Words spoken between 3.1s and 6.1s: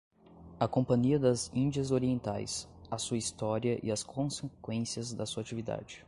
História e as Consequências da sua Actividade